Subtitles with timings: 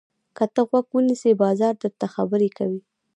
[0.35, 2.81] که ته غوږ ونیسې، بازار درته خبرې کوي.